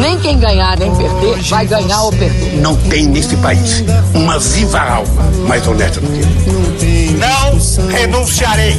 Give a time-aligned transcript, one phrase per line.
[0.00, 2.56] Nem quem ganhar nem perder vai ganhar ou perder.
[2.60, 7.18] Não tem nesse país uma viva alma mais honesta do que ele.
[7.18, 8.74] Não renunciarei.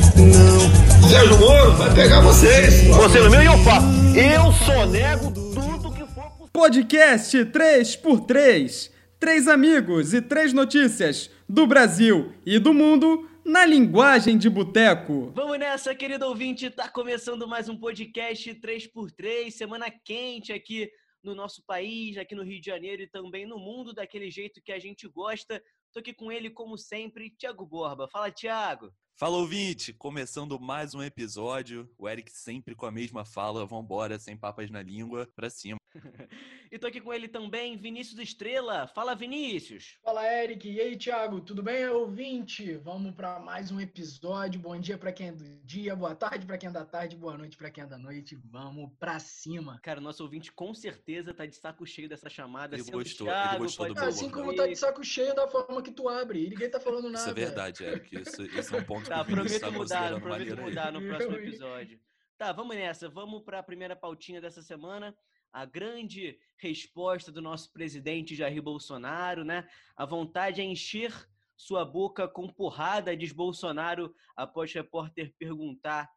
[1.10, 2.88] Sérgio Moro vai pegar vocês.
[2.88, 3.88] Você no meu e eu faço.
[4.16, 6.50] Eu sonego tudo que for possível.
[6.52, 8.90] Podcast 3x3.
[9.20, 15.32] Três amigos e três notícias do Brasil e do mundo na linguagem de boteco.
[15.36, 16.68] Vamos nessa, querido ouvinte.
[16.72, 20.90] Tá começando mais um podcast 3x3, semana quente aqui
[21.24, 24.72] no nosso país, aqui no Rio de Janeiro e também no mundo, daquele jeito que
[24.72, 25.62] a gente gosta.
[25.94, 28.10] Tô aqui com ele, como sempre, Thiago Borba.
[28.12, 28.92] Fala, Thiago.
[29.18, 31.90] Fala ouvinte, começando mais um episódio.
[31.98, 35.78] O Eric sempre com a mesma fala, vambora, sem papas na língua, pra cima.
[36.70, 38.88] e tô aqui com ele também, Vinícius Estrela.
[38.88, 39.98] Fala, Vinícius.
[40.04, 40.70] Fala, Eric.
[40.70, 41.40] E aí, Thiago?
[41.40, 42.76] Tudo bem, ouvinte?
[42.76, 44.60] Vamos para mais um episódio.
[44.60, 47.38] Bom dia para quem é do dia, boa tarde para quem é da tarde, boa
[47.38, 48.38] noite para quem é da noite.
[48.52, 49.80] Vamos pra cima.
[49.82, 52.76] Cara, nosso ouvinte com certeza tá de saco cheio dessa chamada.
[52.76, 55.34] Ele Sendo gostou, Thiago, ele gostou pode do ser Assim como tá de saco cheio
[55.34, 56.46] da forma que tu abre.
[56.46, 57.20] E ninguém tá falando nada.
[57.20, 58.22] Isso é verdade, Eric.
[58.22, 62.00] Isso, isso é um ponto Tá, o prometo mudar, prometo mudar no próximo episódio.
[62.38, 63.08] Tá, vamos nessa.
[63.08, 65.16] Vamos para a primeira pautinha dessa semana.
[65.54, 69.68] A grande resposta do nosso presidente Jair Bolsonaro, né?
[69.96, 71.14] A vontade é encher
[71.56, 76.10] sua boca com porrada, diz Bolsonaro, após repórter perguntar.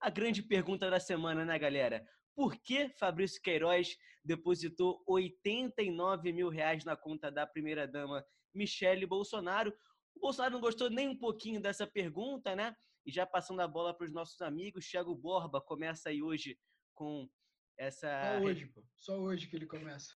[0.00, 2.06] A grande pergunta da semana, né, galera?
[2.34, 9.74] Por que Fabrício Queiroz depositou 89 mil reais na conta da primeira-dama Michele Bolsonaro?
[10.18, 12.74] O Bolsonaro não gostou nem um pouquinho dessa pergunta, né?
[13.06, 16.58] E já passando a bola para os nossos amigos, Thiago Borba começa aí hoje
[16.92, 17.28] com
[17.78, 18.08] essa.
[18.34, 18.84] Só hoje, pô.
[18.96, 20.12] Só hoje que ele começa.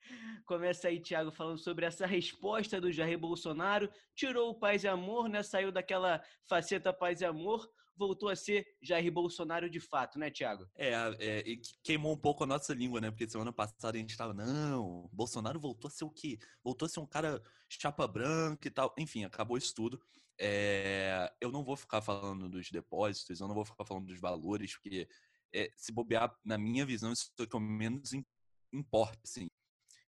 [0.46, 3.92] Começa aí, Thiago, falando sobre essa resposta do Jair Bolsonaro.
[4.16, 5.42] Tirou o paz e amor, né?
[5.42, 7.70] Saiu daquela faceta paz e amor,
[8.06, 10.68] voltou a ser Jair Bolsonaro de fato, né, Thiago?
[10.74, 13.10] É, é, que- queimou um pouco a nossa língua, né?
[13.10, 16.38] Porque semana passada a gente tava, não, Bolsonaro voltou a ser o quê?
[16.64, 18.94] Voltou a ser um cara chapa branca e tal.
[18.98, 20.00] Enfim, acabou isso tudo.
[20.38, 24.72] É, eu não vou ficar falando dos depósitos, eu não vou ficar falando dos valores,
[24.74, 25.08] porque
[25.54, 28.24] é, se bobear, na minha visão, isso é o que menos im-
[28.72, 29.48] importa, assim.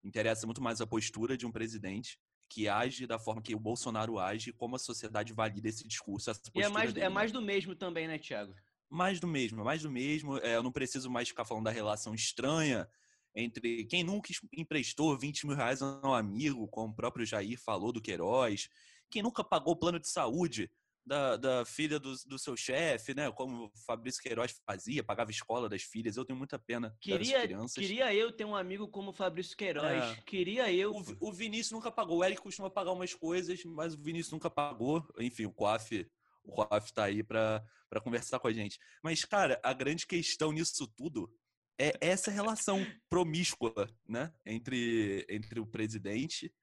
[0.05, 2.19] Interessa muito mais a postura de um presidente
[2.51, 6.43] que age da forma que o Bolsonaro age, como a sociedade valida esse discurso, essa
[6.53, 8.53] E é mais, dele, é mais do mesmo também, né, Thiago?
[8.91, 10.37] Mais do mesmo, mais do mesmo.
[10.39, 12.89] É, eu não preciso mais ficar falando da relação estranha
[13.37, 17.57] entre quem nunca es- emprestou 20 mil reais a um amigo, como o próprio Jair
[17.57, 18.69] falou do Queiroz,
[19.09, 20.69] quem nunca pagou o plano de saúde
[21.11, 23.33] da, da filha do, do seu chefe, né?
[23.33, 26.17] Como o Fabrício Queiroz fazia, pagava escola das filhas.
[26.17, 27.75] Eu tenho muita pena das Queria, crianças.
[27.75, 30.05] queria eu ter um amigo como o Fabrício Queiroz.
[30.05, 30.23] É.
[30.25, 30.93] Queria eu.
[30.93, 32.19] O, o Vinícius nunca pagou.
[32.19, 35.05] O Eric costuma pagar umas coisas, mas o Vinícius nunca pagou.
[35.19, 36.09] Enfim, o Coaf,
[36.45, 37.61] o Coaf tá aí pra
[38.05, 38.79] conversar com a gente.
[39.03, 41.29] Mas, cara, a grande questão nisso tudo
[41.77, 43.75] é essa relação promíscua,
[44.09, 44.33] né?
[44.47, 46.55] Entre, entre o presidente,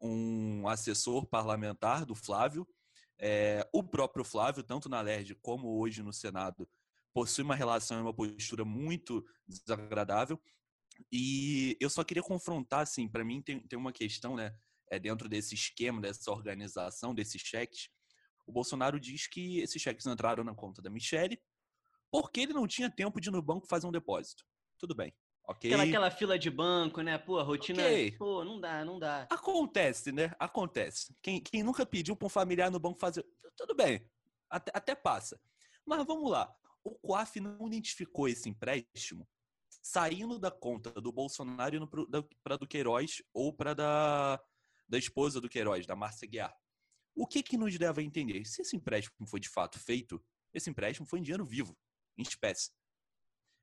[0.00, 2.64] um assessor parlamentar do Flávio,
[3.20, 6.68] é, o próprio Flávio, tanto na LERJ como hoje no Senado,
[7.12, 10.40] possui uma relação e uma postura muito desagradável.
[11.12, 14.54] E eu só queria confrontar, assim, para mim tem, tem uma questão, né?
[14.90, 17.88] É dentro desse esquema, dessa organização, desses cheques.
[18.46, 21.40] O Bolsonaro diz que esses cheques entraram na conta da Michelle
[22.10, 24.44] porque ele não tinha tempo de ir no banco fazer um depósito.
[24.78, 25.14] Tudo bem,
[25.50, 25.70] ok?
[25.70, 27.18] Aquela, aquela fila de banco, né?
[27.18, 27.82] Pô, a rotina.
[27.82, 28.12] Ok.
[28.12, 29.26] Pô, não dá, não dá.
[29.30, 30.32] Acontece, né?
[30.38, 31.14] Acontece.
[31.20, 33.26] Quem, quem nunca pediu para um familiar no banco fazer.
[33.56, 34.08] Tudo bem,
[34.48, 35.40] até, até passa.
[35.84, 36.54] Mas vamos lá.
[36.82, 39.28] O COAF não identificou esse empréstimo
[39.82, 41.88] saindo da conta do Bolsonaro
[42.42, 44.40] para do Queiroz ou para da,
[44.88, 46.54] da esposa do Queiroz, da Márcia Guiar.
[47.14, 48.44] O que, que nos leva a entender?
[48.46, 50.22] Se esse empréstimo foi de fato feito,
[50.54, 51.76] esse empréstimo foi em dinheiro vivo,
[52.16, 52.70] em espécie.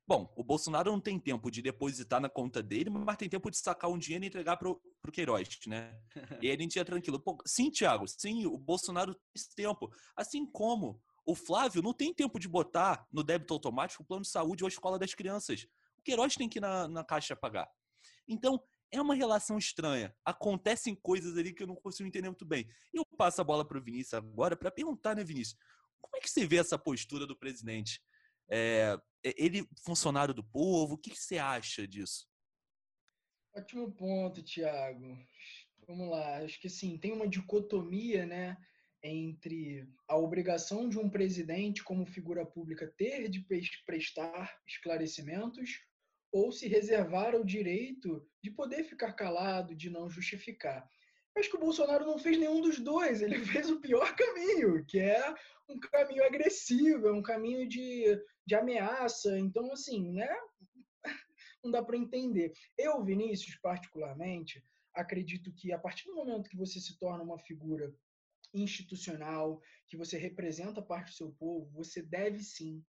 [0.08, 3.58] Bom, o Bolsonaro não tem tempo de depositar na conta dele, mas tem tempo de
[3.58, 6.00] sacar um dinheiro e entregar pro, pro Queiroz, né?
[6.42, 7.20] E aí a gente ia tranquilo.
[7.20, 9.92] Pô, sim, Thiago, sim, o Bolsonaro tem esse tempo.
[10.16, 14.30] Assim como o Flávio não tem tempo de botar no débito automático o plano de
[14.30, 15.66] saúde ou a escola das crianças.
[15.98, 17.68] O Queiroz tem que ir na, na caixa pagar.
[18.26, 18.58] Então,
[18.90, 20.16] é uma relação estranha.
[20.24, 22.66] Acontecem coisas ali que eu não consigo entender muito bem.
[22.94, 25.58] Eu passo a bola pro Vinícius agora para perguntar, né, Vinícius?
[26.00, 28.00] Como é que você vê essa postura do presidente?
[28.50, 30.94] É, ele funcionário do povo?
[30.94, 32.26] O que, você acha disso?
[33.54, 35.18] Ótimo ponto, Thiago.
[35.86, 36.38] Vamos lá.
[36.38, 38.56] Acho que sim, tem uma dicotomia, né,
[39.02, 45.80] entre a obrigação de um presidente como figura pública ter de pres- prestar esclarecimentos
[46.30, 50.88] ou se reservar o direito de poder ficar calado, de não justificar.
[51.38, 54.98] Acho que o Bolsonaro não fez nenhum dos dois, ele fez o pior caminho, que
[54.98, 55.34] é
[55.68, 58.04] um caminho agressivo, é um caminho de,
[58.44, 59.38] de ameaça.
[59.38, 60.28] Então, assim, né?
[61.62, 62.52] não dá para entender.
[62.76, 64.64] Eu, Vinícius, particularmente,
[64.94, 67.94] acredito que a partir do momento que você se torna uma figura
[68.52, 72.84] institucional, que você representa parte do seu povo, você deve sim,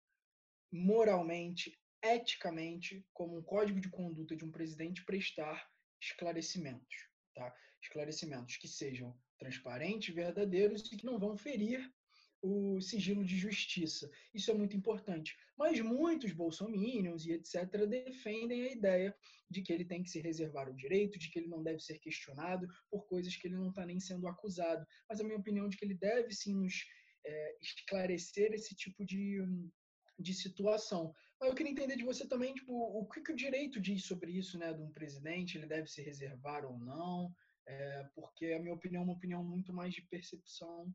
[0.71, 5.67] moralmente, eticamente, como um código de conduta de um presidente, prestar
[5.99, 7.53] esclarecimentos, tá?
[7.81, 11.79] Esclarecimentos que sejam transparentes, verdadeiros e que não vão ferir
[12.41, 14.09] o sigilo de justiça.
[14.33, 15.35] Isso é muito importante.
[15.57, 17.65] Mas muitos bolsominions e etc.
[17.87, 19.15] defendem a ideia
[19.49, 21.99] de que ele tem que se reservar o direito, de que ele não deve ser
[21.99, 24.85] questionado por coisas que ele não está nem sendo acusado.
[25.09, 26.73] Mas a minha opinião é de que ele deve sim nos
[27.25, 29.39] é, esclarecer esse tipo de,
[30.19, 31.13] de situação.
[31.39, 34.31] Mas eu queria entender de você também, tipo, o que, que o direito diz sobre
[34.31, 37.33] isso, né, de um presidente, ele deve se reservar ou não,
[37.67, 40.91] é, porque a minha opinião é uma opinião muito mais de percepção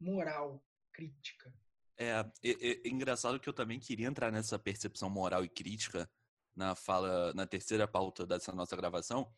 [0.00, 1.54] moral, crítica.
[1.96, 6.10] É, é, é, engraçado que eu também queria entrar nessa percepção moral e crítica
[6.56, 9.32] na fala, na terceira pauta dessa nossa gravação,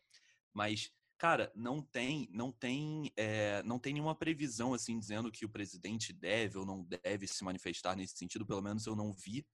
[0.53, 5.49] mas cara, não tem, não tem, é, não tem nenhuma previsão assim dizendo que o
[5.49, 8.45] presidente deve ou não deve se manifestar nesse sentido.
[8.45, 9.45] Pelo menos eu não vi.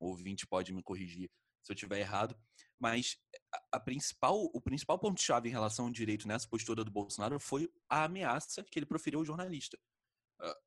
[0.00, 1.30] O ouvinte pode me corrigir
[1.62, 2.36] se eu estiver errado.
[2.78, 3.18] Mas
[3.70, 7.70] a, principal, o principal ponto chave em relação ao direito nessa postura do Bolsonaro foi
[7.88, 9.78] a ameaça que ele proferiu ao jornalista.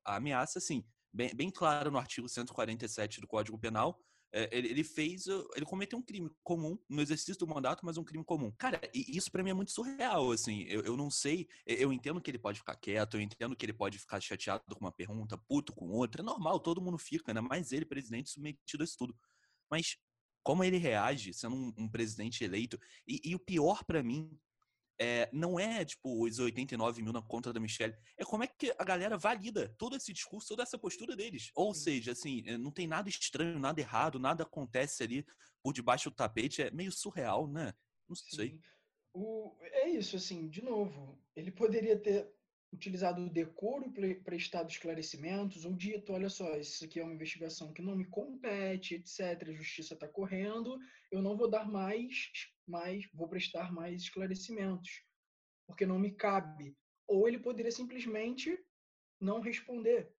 [0.04, 4.00] A ameaça, assim, bem, bem clara no artigo 147 do Código Penal,
[4.50, 8.24] ele, ele, fez, ele cometeu um crime comum no exercício do mandato, mas um crime
[8.24, 8.52] comum.
[8.58, 12.30] Cara, isso para mim é muito surreal, assim, eu, eu não sei, eu entendo que
[12.30, 15.72] ele pode ficar quieto, eu entendo que ele pode ficar chateado com uma pergunta, puto
[15.72, 19.16] com outra, é normal, todo mundo fica, né, mas ele, presidente, submetido a isso tudo.
[19.70, 19.96] Mas
[20.42, 24.38] como ele reage sendo um, um presidente eleito, e, e o pior para mim
[24.98, 27.96] é, não é, tipo, os 89 mil na conta da Michelle.
[28.16, 31.50] É como é que a galera valida todo esse discurso, toda essa postura deles.
[31.54, 35.26] Ou seja, assim, eh, não tem nada estranho, nada errado, nada acontece ali
[35.62, 36.62] por debaixo do tapete.
[36.62, 37.72] É meio surreal, né?
[38.08, 38.58] Não sei.
[39.12, 41.18] O, é isso, assim, de novo.
[41.34, 42.32] Ele poderia ter
[42.72, 43.92] utilizado o decoro
[44.24, 48.96] prestado esclarecimentos, ou dito, olha só, isso aqui é uma investigação que não me compete,
[48.96, 49.48] etc.
[49.48, 50.76] A justiça está correndo,
[51.10, 52.32] eu não vou dar mais
[52.66, 55.04] mas vou prestar mais esclarecimentos,
[55.66, 56.76] porque não me cabe.
[57.06, 58.58] Ou ele poderia simplesmente
[59.20, 60.12] não responder,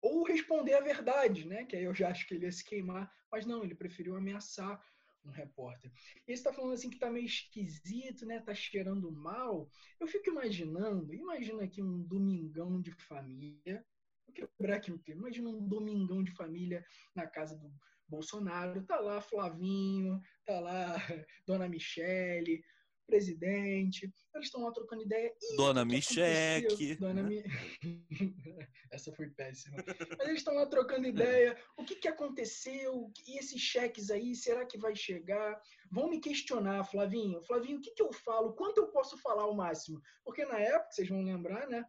[0.00, 1.64] ou responder a verdade, né?
[1.64, 4.80] Que aí eu já acho que ele ia se queimar, mas não, ele preferiu ameaçar
[5.24, 5.92] um repórter.
[6.26, 8.40] E está falando assim que tá meio esquisito, né?
[8.40, 9.70] Tá cheirando mal.
[10.00, 13.86] Eu fico imaginando, imagina aqui um domingão de família.
[14.26, 15.20] Vou quebrar aqui o clima.
[15.20, 16.84] Imagina um domingão de família
[17.14, 17.70] na casa do
[18.12, 20.94] Bolsonaro, tá lá Flavinho, tá lá
[21.46, 22.62] Dona Michele,
[23.06, 25.32] presidente, eles estão lá trocando ideia.
[25.42, 26.94] Ih, Dona Micheque.
[26.96, 27.28] Dona né?
[27.28, 27.44] Mi...
[28.90, 29.76] Essa foi péssima.
[30.18, 31.56] Mas eles estão lá trocando ideia.
[31.76, 33.10] O que, que aconteceu?
[33.26, 35.60] E esses cheques aí, será que vai chegar?
[35.90, 37.42] Vão me questionar, Flavinho.
[37.42, 38.54] Flavinho, o que, que eu falo?
[38.54, 40.00] Quanto eu posso falar ao máximo?
[40.24, 41.84] Porque na época, vocês vão lembrar, né?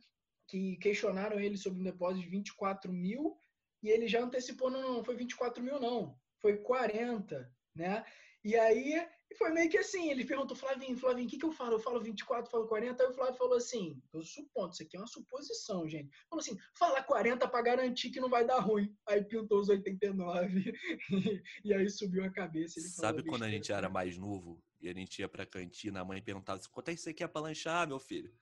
[0.48, 3.38] Que questionaram ele sobre um depósito de 24 mil
[3.84, 8.04] e ele já antecipou, não, não, foi 24 mil não, foi 40, né?
[8.44, 9.06] E aí
[9.38, 11.74] foi meio que assim, ele perguntou, Flavinho, Flavinho, o que, que eu falo?
[11.76, 13.02] Eu falo 24, falo 40?
[13.02, 16.10] Aí o Flávio falou assim, eu supondo, isso aqui é uma suposição, gente.
[16.30, 18.94] Falou assim, fala 40 para garantir que não vai dar ruim.
[19.08, 20.74] Aí pintou os 89
[21.64, 22.80] e aí subiu a cabeça.
[22.82, 26.22] Sabe quando a gente era mais novo e a gente ia pra cantina, a mãe
[26.22, 28.34] perguntava assim, quanto é que você quer pra lanchar, meu filho?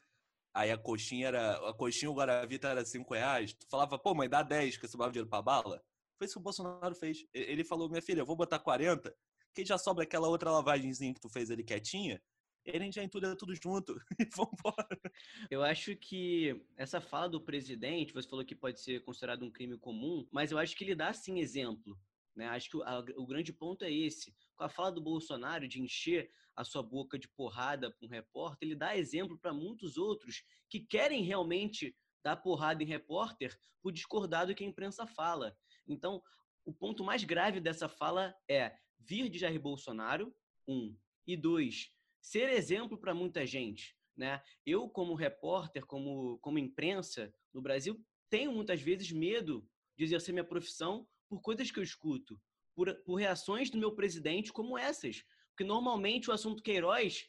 [0.54, 1.70] Aí a coxinha era.
[1.70, 3.54] A coxinha o Guaravita era 5 reais.
[3.54, 5.82] Tu falava, pô, mãe, dá 10 que sobrava dinheiro pra bala.
[6.18, 7.26] Foi isso que o Bolsonaro fez.
[7.34, 9.16] Ele falou, minha filha, eu vou botar 40,
[9.54, 12.22] que já sobra aquela outra lavagemzinha que tu fez ali quietinha.
[12.64, 15.00] E gente já entulha tudo junto e vambora.
[15.50, 19.78] Eu acho que essa fala do presidente, você falou que pode ser considerado um crime
[19.78, 21.98] comum, mas eu acho que ele dá sim exemplo.
[22.36, 22.48] Né?
[22.48, 24.34] Acho que o, a, o grande ponto é esse.
[24.56, 26.32] Com a fala do Bolsonaro de encher
[26.62, 30.80] a sua boca de porrada para um repórter, ele dá exemplo para muitos outros que
[30.80, 35.58] querem realmente dar porrada em repórter por discordar do que a imprensa fala.
[35.88, 36.22] Então,
[36.64, 40.34] o ponto mais grave dessa fala é vir de Jair Bolsonaro,
[40.68, 41.90] um, e dois,
[42.22, 43.98] ser exemplo para muita gente.
[44.16, 44.40] Né?
[44.64, 48.00] Eu, como repórter, como, como imprensa no Brasil,
[48.30, 52.40] tenho muitas vezes medo de exercer minha profissão por coisas que eu escuto,
[52.76, 55.24] por, por reações do meu presidente como essas.
[55.52, 57.28] Porque normalmente o assunto Queiroz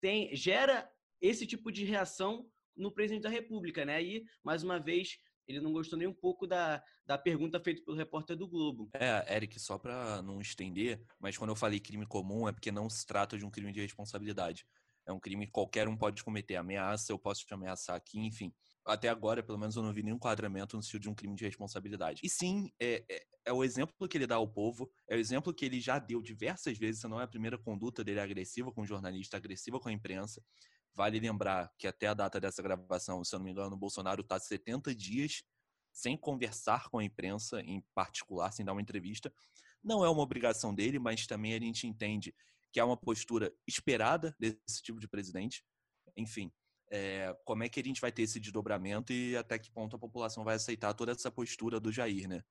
[0.00, 4.02] tem, gera esse tipo de reação no presidente da República, né?
[4.02, 7.96] E, mais uma vez, ele não gostou nem um pouco da, da pergunta feita pelo
[7.96, 8.88] repórter do Globo.
[8.94, 12.88] É, Eric, só para não estender, mas quando eu falei crime comum é porque não
[12.88, 14.64] se trata de um crime de responsabilidade.
[15.06, 16.56] É um crime que qualquer um pode cometer.
[16.56, 18.52] Ameaça, eu posso te ameaçar aqui, enfim
[18.88, 21.44] até agora, pelo menos, eu não vi nenhum enquadramento no sentido de um crime de
[21.44, 22.20] responsabilidade.
[22.24, 25.54] E sim, é, é, é o exemplo que ele dá ao povo, é o exemplo
[25.54, 28.86] que ele já deu diversas vezes, não é a primeira conduta dele agressiva com o
[28.86, 30.44] jornalista, agressiva com a imprensa.
[30.94, 34.20] Vale lembrar que até a data dessa gravação, se eu não me engano, o Bolsonaro
[34.20, 35.42] está 70 dias
[35.90, 39.32] sem conversar com a imprensa, em particular, sem dar uma entrevista.
[39.82, 42.34] Não é uma obrigação dele, mas também a gente entende
[42.70, 45.64] que é uma postura esperada desse tipo de presidente.
[46.16, 46.52] Enfim,
[46.90, 49.98] é, como é que a gente vai ter esse desdobramento e até que ponto a
[49.98, 52.42] população vai aceitar toda essa postura do Jair, né?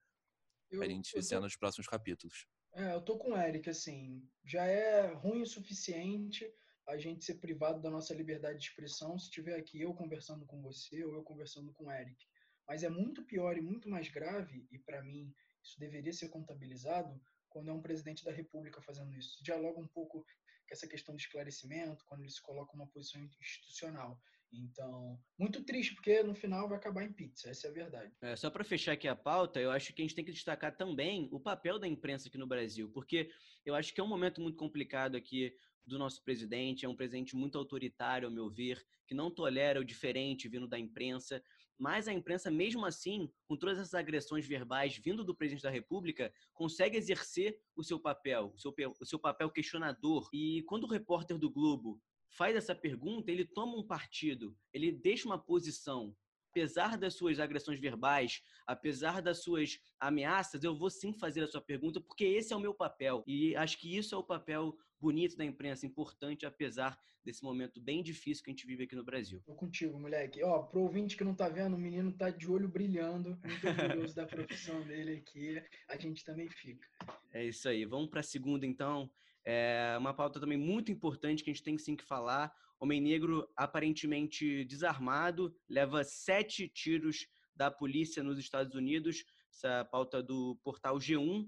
[0.70, 1.40] Eu, a gente ver tô...
[1.42, 2.46] nos próximos capítulos.
[2.74, 6.46] É, eu tô com o Eric, assim, já é ruim o suficiente
[6.88, 10.62] a gente ser privado da nossa liberdade de expressão se tiver aqui eu conversando com
[10.62, 12.26] você ou eu conversando com o Eric.
[12.66, 17.22] Mas é muito pior e muito mais grave, e para mim isso deveria ser contabilizado,
[17.50, 19.44] quando é um presidente da República fazendo isso.
[19.44, 24.20] Dialoga um pouco com essa questão de esclarecimento, quando ele se coloca uma posição institucional.
[24.52, 28.14] Então, muito triste, porque no final vai acabar em pizza, essa é a verdade.
[28.22, 30.76] É, só para fechar aqui a pauta, eu acho que a gente tem que destacar
[30.76, 33.30] também o papel da imprensa aqui no Brasil, porque
[33.66, 35.54] eu acho que é um momento muito complicado aqui
[35.86, 39.86] do nosso presidente, é um presidente muito autoritário, ao meu ver, que não tolera o
[39.86, 41.42] diferente vindo da imprensa,
[41.80, 46.34] mas a imprensa, mesmo assim, com todas essas agressões verbais vindo do presidente da República,
[46.54, 50.28] consegue exercer o seu papel, o seu, o seu papel questionador.
[50.34, 55.28] E quando o repórter do Globo faz essa pergunta, ele toma um partido, ele deixa
[55.28, 56.16] uma posição.
[56.50, 61.62] Apesar das suas agressões verbais, apesar das suas ameaças, eu vou sim fazer a sua
[61.62, 63.24] pergunta, porque esse é o meu papel.
[63.28, 68.02] E acho que isso é o papel bonito da imprensa, importante, apesar desse momento bem
[68.02, 69.42] difícil que a gente vive aqui no Brasil.
[69.46, 70.42] Tô contigo, moleque.
[70.44, 74.16] Ó, pro ouvinte que não tá vendo, o menino tá de olho brilhando, muito orgulhoso
[74.16, 75.62] da profissão dele aqui.
[75.90, 76.88] A gente também fica.
[77.34, 77.86] É isso aí.
[77.86, 79.12] Vamos para a segunda, então.
[79.50, 82.54] É uma pauta também muito importante que a gente tem sim que falar.
[82.82, 87.26] Homem negro aparentemente desarmado, leva sete tiros
[87.56, 89.24] da polícia nos Estados Unidos.
[89.50, 91.48] Essa pauta do portal G1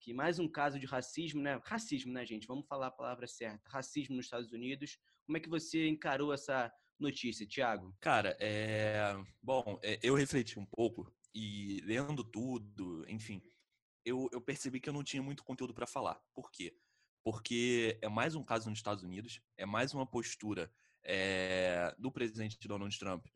[0.00, 1.60] que mais um caso de racismo, né?
[1.64, 2.46] Racismo, né, gente?
[2.46, 3.68] Vamos falar a palavra certa.
[3.68, 4.98] Racismo nos Estados Unidos.
[5.26, 7.94] Como é que você encarou essa notícia, Tiago?
[8.00, 9.14] Cara, é...
[9.42, 13.42] bom, é, eu refleti um pouco e lendo tudo, enfim,
[14.04, 16.18] eu, eu percebi que eu não tinha muito conteúdo para falar.
[16.32, 16.74] Por quê?
[17.26, 22.56] Porque é mais um caso nos Estados Unidos, é mais uma postura é, do presidente
[22.68, 23.26] Donald Trump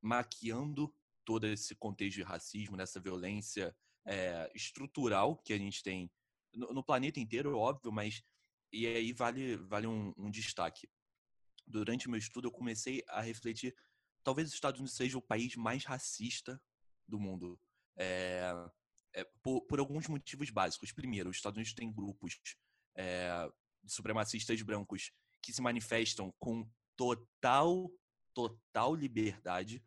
[0.00, 0.90] maquiando
[1.26, 6.10] todo esse contexto de racismo, dessa violência é, estrutural que a gente tem
[6.54, 8.24] no, no, planeta inteiro, óbvio, mas
[8.72, 10.88] e aí vale, vale um, um destaque.
[11.66, 13.76] Durante o meu estudo, eu comecei a refletir.
[14.24, 16.58] Talvez os Estados Unidos seja o país mais racista
[17.06, 17.60] do mundo.
[17.94, 18.54] É,
[19.42, 20.92] por, por, alguns motivos básicos.
[20.92, 22.40] Primeiro, os Estados Unidos têm grupos
[22.98, 23.48] é,
[23.86, 27.90] supremacistas brancos que se manifestam com total,
[28.34, 29.82] total liberdade.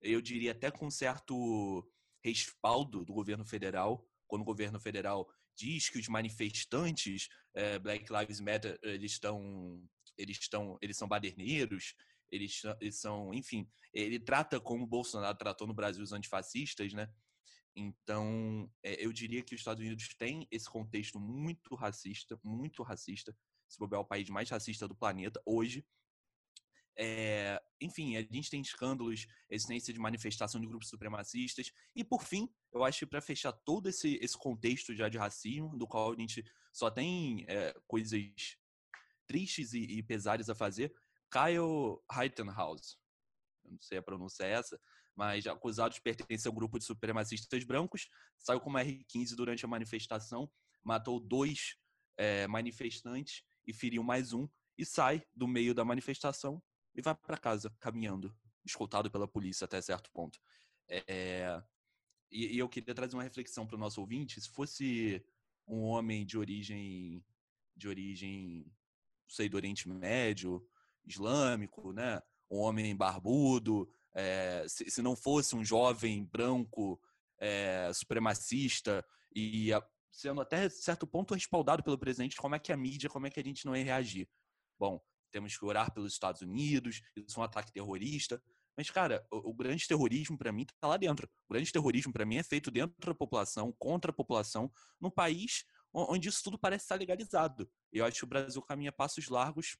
[0.00, 1.86] Eu diria até com certo
[2.24, 8.40] respaldo do governo federal, quando o governo federal diz que os manifestantes é, Black Lives
[8.40, 9.82] Matter eles estão
[10.18, 11.94] eles estão eles são baderneiros
[12.30, 17.10] eles, eles são enfim ele trata como o Bolsonaro tratou no Brasil os antifascistas né
[17.76, 23.36] então é, eu diria que os Estados Unidos têm esse contexto muito racista muito racista
[23.68, 25.84] se bobear é o país mais racista do planeta hoje
[26.98, 31.70] é, enfim, a gente tem escândalos, existência de manifestação de grupos supremacistas.
[31.94, 35.76] E, por fim, eu acho que para fechar todo esse, esse contexto já de racismo,
[35.76, 36.42] do qual a gente
[36.72, 38.22] só tem é, coisas
[39.26, 40.94] tristes e, e pesares a fazer,
[41.30, 42.96] Kyle Rittenhouse,
[43.64, 44.80] eu não sei a pronúncia é essa,
[45.16, 48.08] mas acusado de pertencer ao grupo de supremacistas brancos,
[48.38, 50.50] saiu com uma R-15 durante a manifestação,
[50.84, 51.76] matou dois
[52.16, 54.46] é, manifestantes e feriu mais um,
[54.78, 56.62] e sai do meio da manifestação
[56.94, 60.38] e vai para casa caminhando, escoltado pela polícia até certo ponto.
[60.88, 61.62] É,
[62.30, 64.40] e, e, eu queria trazer uma reflexão para o nosso ouvinte.
[64.40, 65.24] Se fosse
[65.66, 67.24] um homem de origem,
[67.74, 68.70] de origem,
[69.28, 70.66] sei, do Oriente Médio,
[71.04, 72.20] islâmico, né?
[72.50, 76.98] Um homem barbudo, é, se, se, não fosse um jovem branco
[77.38, 79.04] é, supremacista
[79.34, 83.26] e a, sendo até certo ponto respaldado pelo presidente, como é que a mídia, como
[83.26, 84.26] é que a gente não ia reagir?
[84.78, 84.98] Bom,
[85.30, 88.42] temos que orar pelos Estados Unidos, isso é um ataque terrorista.
[88.74, 91.28] Mas, cara, o, o grande terrorismo para mim está lá dentro.
[91.46, 95.64] O grande terrorismo para mim é feito dentro da população, contra a população, num país
[95.92, 97.70] onde isso tudo parece estar legalizado.
[97.92, 99.78] Eu acho que o Brasil caminha passos largos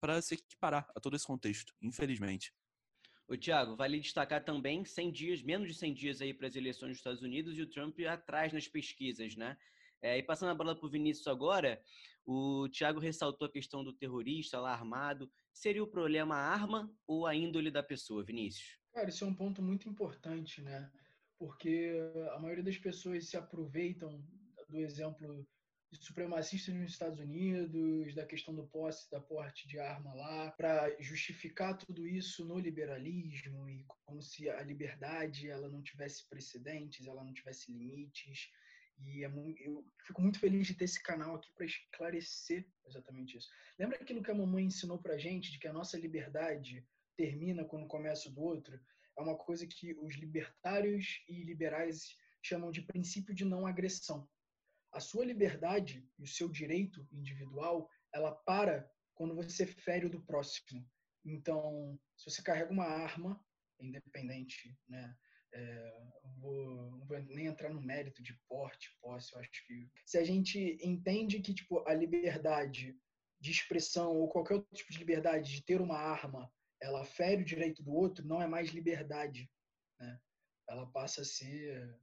[0.00, 2.52] para se equiparar a todo esse contexto, infelizmente.
[3.32, 6.90] O Tiago, vale destacar também 100 dias, menos de 100 dias aí para as eleições
[6.90, 9.56] dos Estados Unidos e o Trump atrás nas pesquisas, né?
[10.02, 11.82] É, e passando a bola para o Vinícius agora,
[12.26, 15.32] o Tiago ressaltou a questão do terrorista lá armado.
[15.50, 18.78] Seria o problema a arma ou a índole da pessoa, Vinícius?
[18.92, 20.92] Cara, isso é um ponto muito importante, né?
[21.42, 21.98] porque
[22.36, 24.24] a maioria das pessoas se aproveitam
[24.68, 25.44] do exemplo
[26.00, 31.76] supremacistas nos Estados Unidos, da questão do posse, da porte de arma lá, para justificar
[31.76, 37.32] tudo isso no liberalismo e como se a liberdade ela não tivesse precedentes, ela não
[37.32, 38.50] tivesse limites.
[38.98, 43.36] E é muito, eu fico muito feliz de ter esse canal aqui para esclarecer exatamente
[43.36, 43.48] isso.
[43.78, 47.86] Lembra aquilo que a mamãe ensinou para gente de que a nossa liberdade termina quando
[47.86, 48.80] começa o do outro?
[49.18, 54.28] É uma coisa que os libertários e liberais chamam de princípio de não agressão
[54.92, 60.20] a sua liberdade e o seu direito individual, ela para quando você fere o do
[60.22, 60.86] próximo.
[61.24, 63.42] Então, se você carrega uma arma,
[63.80, 65.16] independente, né?
[65.54, 66.02] É,
[66.38, 70.24] vou, não vou nem entrar no mérito de porte, posse, eu acho que se a
[70.24, 72.96] gente entende que tipo a liberdade
[73.38, 77.44] de expressão ou qualquer outro tipo de liberdade de ter uma arma, ela fere o
[77.44, 79.50] direito do outro, não é mais liberdade,
[80.00, 80.18] né?
[80.68, 82.00] Ela passa a ser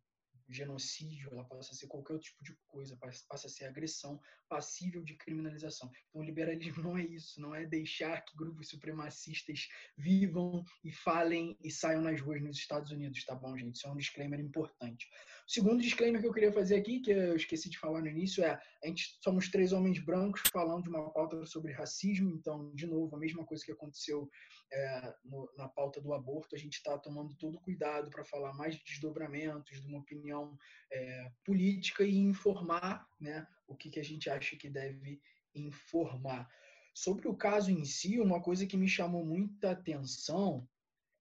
[0.49, 5.03] genocídio, ela passa a ser qualquer outro tipo de coisa, passa a ser agressão passível
[5.03, 5.91] de criminalização.
[6.09, 11.57] Então, o liberalismo não é isso, não é deixar que grupos supremacistas vivam e falem
[11.63, 13.75] e saiam nas ruas nos Estados Unidos, tá bom, gente?
[13.75, 15.07] Isso é um disclaimer importante.
[15.49, 18.61] Segundo disclaimer que eu queria fazer aqui, que eu esqueci de falar no início, é
[18.83, 23.15] a gente somos três homens brancos falando de uma pauta sobre racismo, então, de novo,
[23.15, 24.29] a mesma coisa que aconteceu
[24.71, 28.75] é, no, na pauta do aborto, a gente está tomando todo cuidado para falar mais
[28.75, 30.55] de desdobramentos, de uma opinião
[30.93, 35.19] é, política e informar né, o que, que a gente acha que deve
[35.55, 36.47] informar.
[36.93, 40.69] Sobre o caso em si, uma coisa que me chamou muita atenção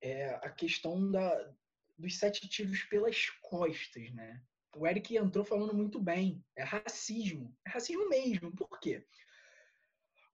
[0.02, 1.50] é a questão da,
[1.98, 4.40] dos sete tiros pelas costas, né?
[4.76, 6.44] O Eric entrou falando muito bem.
[6.56, 7.54] É racismo.
[7.66, 8.54] É racismo mesmo.
[8.54, 9.04] Por quê?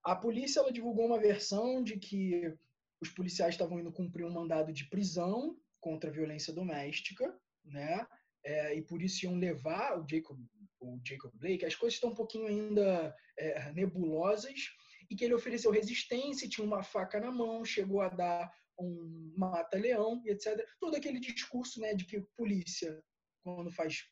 [0.02, 2.54] A polícia ela divulgou uma versão de que
[3.00, 8.06] os policiais estavam indo cumprir um mandado de prisão contra a violência doméstica, né?
[8.44, 10.38] É, e por isso iam levar o Jacob,
[10.78, 11.64] o Jacob Blake.
[11.64, 14.71] As coisas estão um pouquinho ainda é, nebulosas
[15.09, 20.23] e que ele ofereceu resistência, tinha uma faca na mão, chegou a dar um mata-leão,
[20.27, 20.67] etc.
[20.81, 23.03] Todo aquele discurso, né, de que polícia
[23.45, 24.03] quando faz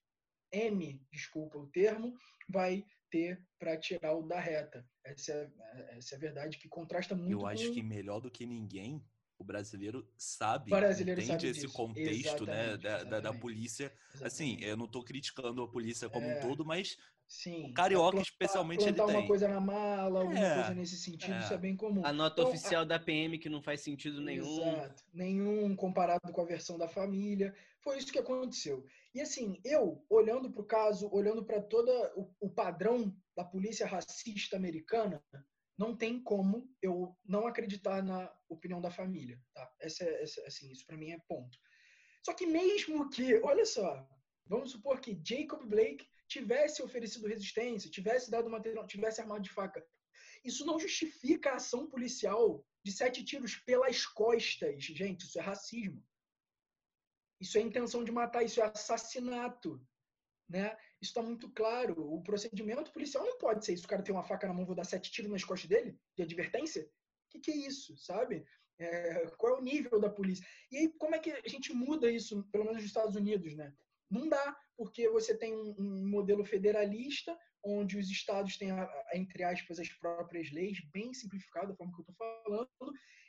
[0.53, 2.15] M, desculpa o termo,
[2.49, 4.87] vai ter para tirar o da reta.
[5.05, 7.33] Essa é, essa é a verdade que contrasta muito.
[7.33, 7.75] Eu acho com...
[7.75, 9.03] que melhor do que ninguém,
[9.43, 11.73] o brasileiro sabe, o brasileiro entende sabe esse disso.
[11.75, 13.41] contexto né, Exatamente, da, da, da exatamente.
[13.41, 13.85] polícia.
[14.15, 14.27] Exatamente.
[14.27, 16.39] Assim, eu não estou criticando a polícia como É.
[16.39, 17.71] um todo, mas Sim.
[17.71, 19.27] o carioca, Plantar- especialmente, ele plantar uma tem.
[19.29, 21.41] coisa na mala, alguma É, coisa nesse sentido, é.
[21.41, 22.05] isso é bem comum.
[22.05, 24.61] A nota Então, oficial da PM que não faz sentido nenhum.
[24.75, 25.03] Exato.
[25.13, 27.55] Nenhum comparado com a versão da família.
[27.81, 28.87] Foi isso que aconteceu.
[29.15, 33.87] E assim, eu, olhando para o caso, olhando para todo o, o padrão da polícia
[33.87, 35.23] racista americana,
[35.79, 39.41] não tem como eu não acreditar na opinião da família.
[39.55, 39.75] Tá?
[39.81, 41.59] Essa, é- essa, assim, isso para mim é ponto.
[42.25, 44.09] Só que mesmo que, olha só,
[44.47, 49.85] vamos supor que Jacob Blake tivesse oferecido resistência, tivesse dado material, tivesse armado de faca.
[50.45, 54.83] Isso não justifica a ação policial de sete tiros pelas costas.
[54.85, 56.05] Gente, isso é racismo.
[57.41, 59.85] Isso é intenção de matar, isso é assassinato.
[60.49, 60.77] Né?
[61.01, 61.95] Isso está muito claro.
[62.13, 63.85] O procedimento policial não pode ser isso.
[63.85, 66.23] O cara tem uma faca na mão, vou dar sete tiros nas costas dele, de
[66.23, 66.83] advertência?
[66.83, 66.89] O
[67.31, 68.45] que, que é isso, sabe?
[68.79, 70.45] É, qual é o nível da polícia?
[70.71, 73.73] E aí, como é que a gente muda isso, pelo menos nos Estados Unidos, né?
[74.11, 78.71] Não dá, porque você tem um, um modelo federalista, onde os estados têm,
[79.15, 82.69] entre aspas, as próprias leis, bem simplificado, da forma que eu estou falando,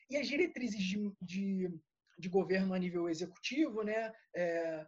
[0.10, 1.70] e as diretrizes de, de,
[2.18, 4.12] de governo a nível executivo, né?
[4.36, 4.86] É,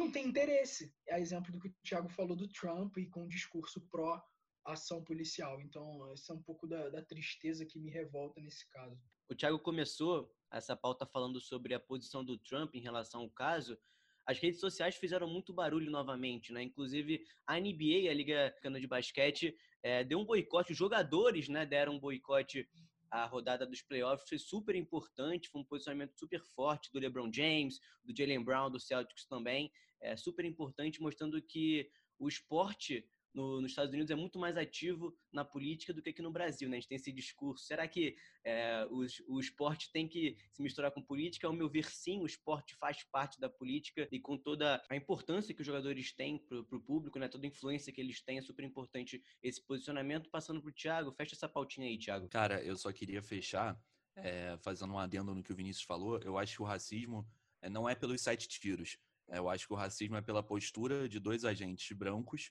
[0.00, 0.92] não tem interesse.
[1.08, 5.60] É exemplo do que o Thiago falou do Trump e com o discurso pró-ação policial.
[5.60, 8.98] Então, essa é um pouco da, da tristeza que me revolta nesse caso.
[9.28, 13.78] O Thiago começou essa pauta falando sobre a posição do Trump em relação ao caso.
[14.26, 16.62] As redes sociais fizeram muito barulho novamente, né?
[16.62, 20.72] Inclusive a NBA, a Liga Americana de Basquete, eh, deu um boicote.
[20.72, 22.68] Os jogadores, né, deram um boicote
[23.10, 24.28] à rodada dos playoffs.
[24.28, 28.78] Foi super importante, foi um posicionamento super forte do LeBron James, do Jalen Brown, do
[28.78, 29.70] Celtics também.
[30.00, 35.16] É super importante, mostrando que o esporte no- nos Estados Unidos é muito mais ativo
[35.32, 36.76] na política do que aqui no Brasil, né?
[36.76, 37.64] A gente tem esse discurso.
[37.64, 41.46] Será que é, os- o esporte tem que se misturar com política?
[41.46, 45.54] Ao meu ver, sim, o esporte faz parte da política e com toda a importância
[45.54, 47.28] que os jogadores têm para o público, né?
[47.28, 50.28] Toda a influência que eles têm, é super importante esse posicionamento.
[50.30, 52.28] Passando para o Thiago, fecha essa pautinha aí, Thiago.
[52.28, 53.80] Cara, eu só queria fechar,
[54.16, 56.18] é, fazendo um adendo no que o Vinícius falou.
[56.18, 57.24] Eu acho que o racismo
[57.62, 58.98] é, não é pelos sete tiros.
[59.32, 62.50] Eu acho que o racismo é pela postura de dois agentes brancos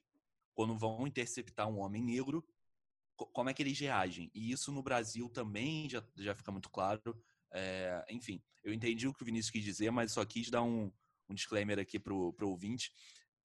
[0.54, 2.46] quando vão interceptar um homem negro,
[3.16, 4.30] co- como é que eles reagem.
[4.34, 7.02] E isso no Brasil também já, já fica muito claro.
[7.52, 10.92] É, enfim, eu entendi o que o Vinícius quis dizer, mas só quis dar um,
[11.30, 12.92] um disclaimer aqui pro, pro ouvinte.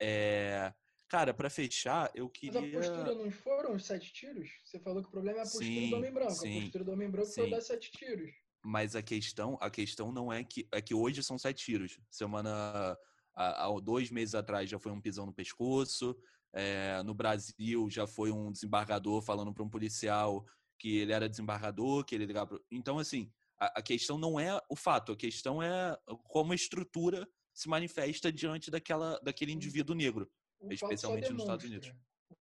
[0.01, 0.73] É,
[1.09, 2.61] cara, para fechar, eu queria.
[2.61, 4.51] Mas a postura não foram os sete tiros?
[4.64, 6.31] Você falou que o problema é a postura Sim, do homem branco.
[6.33, 7.51] sim, a postura do homem branco foi sim.
[7.51, 8.31] dar sete tiros.
[8.66, 12.01] Mas a questão, a questão não é que é que hoje são sete tiros.
[12.11, 12.97] Semana
[13.35, 16.16] há, há dois meses atrás já foi um pisão no pescoço.
[16.53, 20.47] É, no Brasil já foi um desembargador falando para um policial
[20.79, 22.47] que ele era desembargador, que ele ligava.
[22.51, 22.64] Pro...
[22.70, 25.97] Então assim, a, a questão não é o fato, a questão é
[26.29, 31.64] como a estrutura se manifesta diante daquela daquele indivíduo negro, O especialmente nos Estados.
[31.64, 31.92] Unidos.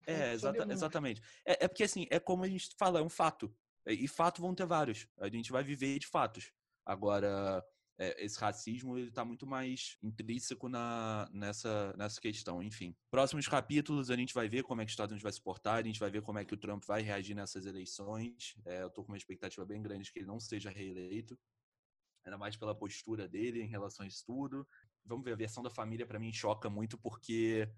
[0.07, 1.23] É, exata- exatamente.
[1.47, 3.55] É, é porque assim, é como a gente fala, é um fato.
[3.87, 5.09] E fato vão ter vários.
[5.19, 6.53] A gente vai viver de fatos.
[6.85, 7.65] Agora,
[7.99, 12.63] é, esse racismo ele tá muito mais intrínseco na, nessa, nessa questão.
[12.63, 15.41] Enfim, próximos capítulos a gente vai ver como é que os Estados Unidos vai se
[15.41, 18.57] portar, a gente vai ver como é que o Trump vai reagir nessas eleições.
[18.65, 21.39] É, eu tô com uma expectativa bem grande de que ele não seja reeleito.
[22.25, 24.67] Ainda mais pela postura dele em relação a isso tudo.
[25.05, 27.69] Vamos ver, a versão da família para mim choca muito porque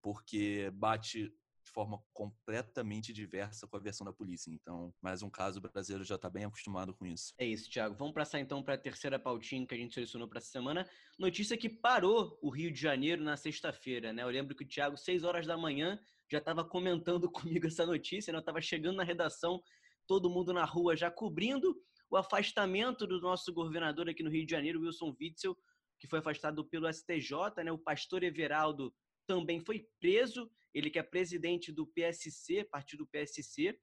[0.00, 1.34] porque bate
[1.68, 4.50] de forma completamente diversa com a versão da polícia.
[4.50, 7.34] Então, mais um caso, o brasileiro já está bem acostumado com isso.
[7.38, 7.94] É isso, Thiago.
[7.94, 10.88] Vamos passar então para a terceira pautinha que a gente selecionou para essa semana.
[11.18, 14.22] Notícia que parou o Rio de Janeiro na sexta-feira, né?
[14.22, 16.00] Eu lembro que o Thiago, 6 horas da manhã,
[16.30, 18.38] já estava comentando comigo essa notícia, né?
[18.38, 19.60] Eu estava chegando na redação,
[20.06, 21.76] todo mundo na rua já cobrindo
[22.10, 25.54] o afastamento do nosso governador aqui no Rio de Janeiro, Wilson Witzel,
[26.00, 27.70] que foi afastado pelo STJ, né?
[27.70, 28.94] O pastor Everaldo
[29.26, 33.78] também foi preso, ele que é presidente do PSC, partido PSC.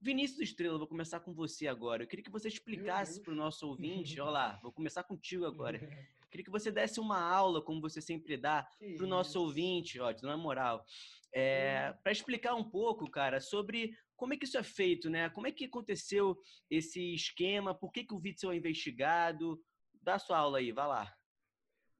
[0.00, 2.02] Vinícius Estrela, vou começar com você agora.
[2.02, 5.78] Eu queria que você explicasse para o nosso ouvinte, olha lá, vou começar contigo agora.
[5.78, 5.88] Eu
[6.30, 10.14] queria que você desse uma aula, como você sempre dá, para o nosso ouvinte, ó,
[10.22, 10.84] na moral,
[11.32, 15.28] é, para explicar um pouco, cara, sobre como é que isso é feito, né?
[15.30, 16.38] Como é que aconteceu
[16.70, 19.60] esse esquema, por que, que o Witzel é investigado?
[20.02, 21.14] Dá sua aula aí, vai lá.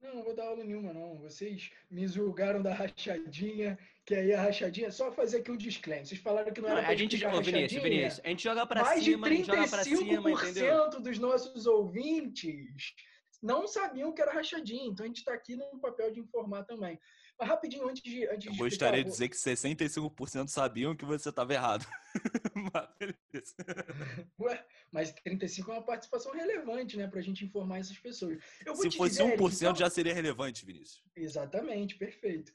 [0.01, 1.17] Não, não vou dar aula nenhuma, não.
[1.17, 4.91] Vocês me julgaram da rachadinha, que aí a rachadinha.
[4.91, 6.05] Só fazer aqui um disclaimer.
[6.05, 7.81] Vocês falaram que não era Não, pra a gente joga, Vinícius.
[7.81, 10.89] Vinícius, a gente joga para Mais cima, de gente joga para cima, entendeu?
[10.89, 12.93] 35% dos nossos ouvintes
[13.41, 14.87] não sabiam que era rachadinha.
[14.87, 16.99] Então a gente está aqui no papel de informar também.
[17.39, 18.27] Mas rapidinho, antes de.
[18.27, 21.85] Antes Eu gostaria de dizer que 65% sabiam que você estava errado.
[22.73, 23.55] Mas.
[24.39, 27.07] Ué, mas 35 é uma participação relevante, né?
[27.07, 28.39] Pra gente informar essas pessoas.
[28.57, 31.03] Se fosse dizer, Eric, 1% então- já seria relevante, Vinícius.
[31.15, 32.51] Exatamente, perfeito.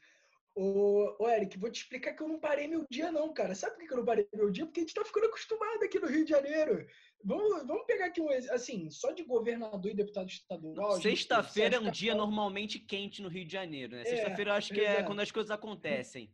[0.54, 3.54] Ô, ô, Eric, vou te explicar que eu não parei meu dia, não, cara.
[3.54, 4.66] Sabe por que eu não parei meu dia?
[4.66, 6.86] Porque a gente tá ficando acostumado aqui no Rio de Janeiro.
[7.24, 11.00] Vamos, vamos pegar aqui um, assim, só de governador e deputado estadual.
[11.00, 14.02] Sexta-feira é um dia normalmente quente no Rio de Janeiro, né?
[14.02, 15.06] É, Sexta-feira eu acho que é exato.
[15.06, 16.30] quando as coisas acontecem.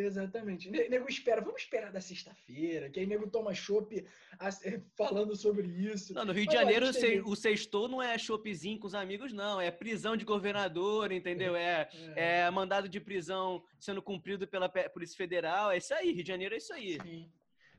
[0.00, 0.70] Exatamente.
[0.70, 5.66] Ne- Nego espera, vamos esperar da sexta-feira, que aí nego toma chopp eh, falando sobre
[5.66, 6.14] isso.
[6.14, 9.32] Não, no Rio de Janeiro, o se- o sextou não é choppzinho com os amigos,
[9.32, 9.60] não.
[9.60, 11.56] É prisão de governador, entendeu?
[11.56, 15.70] É, É, é mandado de prisão sendo cumprido pela Pe- Polícia Federal.
[15.72, 16.98] É isso aí, Rio de Janeiro é isso aí.
[17.02, 17.30] sim.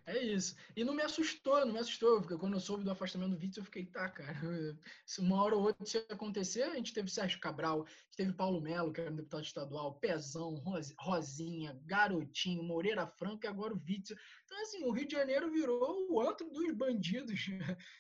[0.10, 0.56] É isso.
[0.76, 3.62] E não me assustou, não me assustou, porque quando eu soube do afastamento do Vítor,
[3.62, 4.34] eu fiquei, tá, cara,
[5.06, 8.18] se uma hora ou outra isso ia acontecer, a gente teve Sérgio Cabral, a gente
[8.18, 13.48] teve Paulo Melo, que era um deputado estadual, Pezão, Ros- Rosinha, Garotinho, Moreira Franco e
[13.48, 14.18] agora o Vítor.
[14.46, 17.40] Então, assim, o Rio de Janeiro virou o antro dos bandidos.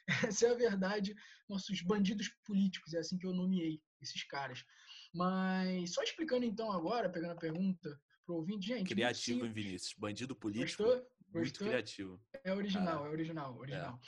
[0.33, 1.15] Essa é a verdade.
[1.47, 4.65] Nossos bandidos políticos, é assim que eu nomeei esses caras.
[5.13, 8.89] Mas, só explicando então agora, pegando a pergunta pro ouvinte, gente.
[8.89, 9.47] Criativo.
[9.49, 9.93] Vinícius?
[9.97, 11.07] Bandido político, Gostou?
[11.33, 12.21] Muito criativo.
[12.43, 13.99] É original, Ah, é original, original.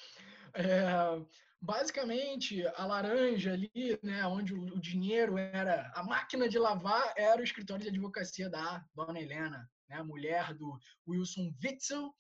[0.54, 1.26] É,
[1.62, 3.72] basicamente, a laranja ali,
[4.04, 8.50] né, onde o, o dinheiro era, a máquina de lavar era o escritório de advocacia
[8.50, 12.14] da dona Helena, né, a mulher do Wilson Witzel.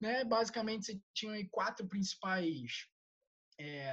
[0.00, 2.86] Né, basicamente, você tinha aí quatro principais
[3.58, 3.92] é,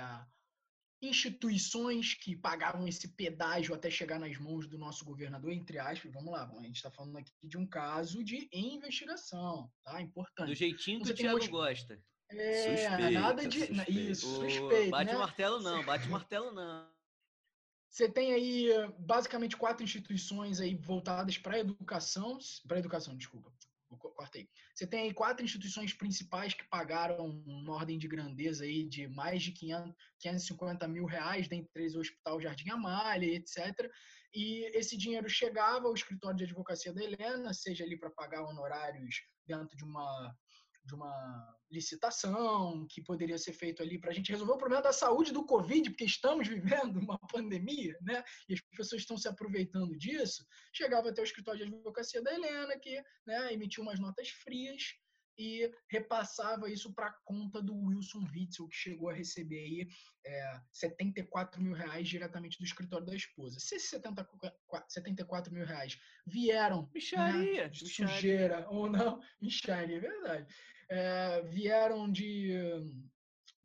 [1.08, 6.12] instituições que pagavam esse pedágio até chegar nas mãos do nosso governador, entre aspas.
[6.14, 10.02] Vamos lá, a gente está falando aqui de um caso de investigação, tá?
[10.02, 10.48] Importante.
[10.48, 12.02] Do jeitinho que o Thiago hoje- gosta.
[12.32, 13.60] É, Suspeita, nada de.
[13.60, 13.92] suspeita.
[13.92, 14.90] Isso, suspeito.
[14.90, 15.16] bate né?
[15.16, 16.90] o martelo não, bate o martelo não.
[17.88, 22.38] Você tem aí basicamente quatro instituições aí voltadas para a educação,
[22.68, 23.54] para educação, desculpa,
[23.98, 24.48] cortei.
[24.74, 29.44] Você tem aí quatro instituições principais que pagaram uma ordem de grandeza aí de mais
[29.44, 33.90] de 500, 550 mil reais, dentre eles o Hospital Jardim Amália, etc.
[34.34, 39.22] E esse dinheiro chegava ao escritório de advocacia da Helena, seja ali para pagar honorários
[39.48, 40.36] dentro de uma
[40.86, 44.94] de uma licitação que poderia ser feito ali para a gente resolver o problema da
[44.94, 46.48] saúde do Covid, porque estamos
[46.88, 48.24] vivendo uma pandemia, né?
[48.48, 50.46] E as pessoas estão se aproveitando disso.
[50.74, 54.84] Chegava até o escritório de advocacia da Helena, que né, emitiu umas notas frias
[55.38, 59.88] e repassava isso para a conta do Wilson Witzel, que chegou a receber aí
[60.26, 63.60] é, 74 mil reais diretamente do escritório da esposa.
[63.60, 64.28] Se esses 70,
[64.88, 70.48] 74 mil reais vieram micharia, né, de sujeira ou não, micharia, é verdade,
[70.90, 72.54] é, vieram de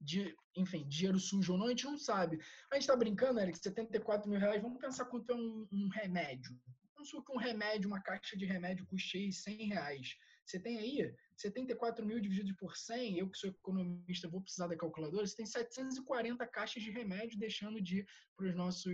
[0.00, 2.40] de, enfim, dinheiro sujo ou não, a gente não sabe.
[2.70, 6.58] A gente está brincando, Eric, 74 mil reais, vamos pensar quanto é um, um remédio.
[6.94, 10.16] Vamos supor que um remédio, uma caixa de remédio custe 100 reais.
[10.44, 14.76] Você tem aí 74 mil dividido por 100, eu que sou economista vou precisar da
[14.76, 18.06] calculadora, você tem 740 caixas de remédio deixando de ir
[18.36, 18.92] para os nossos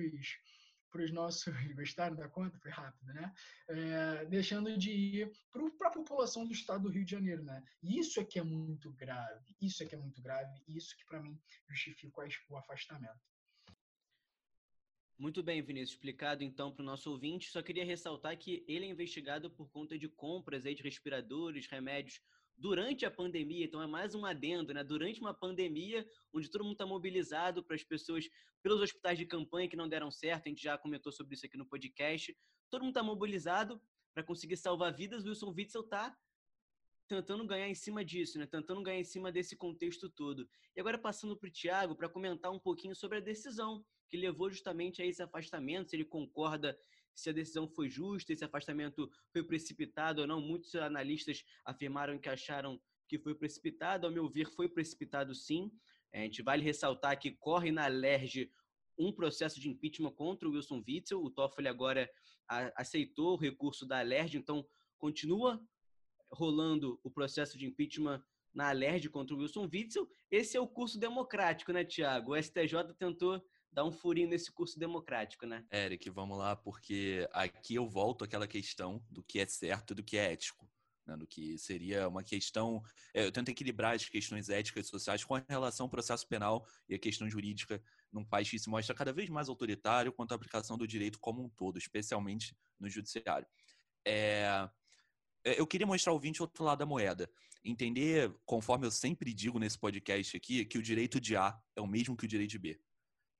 [0.96, 1.44] para os nossos.
[1.76, 2.58] Gostaram da conta?
[2.58, 3.32] Foi rápido, né?
[3.68, 5.32] É, deixando de ir
[5.78, 7.62] para a população do estado do Rio de Janeiro, né?
[7.82, 9.54] Isso é que é muito grave.
[9.60, 10.62] Isso é que é muito grave.
[10.66, 13.20] Isso que, para mim, justifica o afastamento.
[15.18, 15.92] Muito bem, Vinícius.
[15.92, 17.50] Explicado então para o nosso ouvinte.
[17.50, 22.20] Só queria ressaltar que ele é investigado por conta de compras aí de respiradores, remédios
[22.56, 24.82] durante a pandemia, então é mais um adendo, né?
[24.82, 28.28] Durante uma pandemia, onde todo mundo está mobilizado para as pessoas,
[28.62, 31.56] pelos hospitais de campanha que não deram certo, a gente já comentou sobre isso aqui
[31.56, 32.36] no podcast,
[32.70, 33.80] todo mundo está mobilizado
[34.14, 36.16] para conseguir salvar vidas, Wilson Witzel está
[37.06, 38.46] tentando ganhar em cima disso, né?
[38.46, 40.48] Tentando ganhar em cima desse contexto todo.
[40.74, 44.50] E agora passando para o Tiago para comentar um pouquinho sobre a decisão que levou
[44.50, 46.78] justamente a esse afastamento, se ele concorda
[47.16, 50.40] se a decisão foi justa, esse afastamento foi precipitado ou não.
[50.40, 54.06] Muitos analistas afirmaram que acharam que foi precipitado.
[54.06, 55.72] Ao meu ver, foi precipitado sim.
[56.12, 58.50] A gente vale ressaltar que corre na LERJ
[58.98, 61.22] um processo de impeachment contra o Wilson Witzel.
[61.22, 62.08] O Toffoli agora
[62.76, 64.66] aceitou o recurso da LERJ, então
[64.98, 65.60] continua
[66.30, 70.08] rolando o processo de impeachment na LERJ contra o Wilson Witzel.
[70.30, 72.32] Esse é o curso democrático, né, Tiago?
[72.32, 73.42] O STJ tentou
[73.76, 75.62] dar um furinho nesse curso democrático, né?
[75.70, 80.02] Eric, vamos lá, porque aqui eu volto àquela questão do que é certo e do
[80.02, 80.66] que é ético.
[81.06, 82.82] Né, do que seria uma questão.
[83.14, 86.96] É, eu tento equilibrar as questões éticas e sociais com relação ao processo penal e
[86.96, 90.76] a questão jurídica num país que se mostra cada vez mais autoritário quanto à aplicação
[90.76, 93.46] do direito como um todo, especialmente no judiciário.
[94.04, 94.68] É,
[95.44, 97.30] é eu queria mostrar ao ouvinte outro lado da moeda.
[97.62, 101.86] Entender, conforme eu sempre digo nesse podcast aqui, que o direito de A é o
[101.86, 102.80] mesmo que o direito de B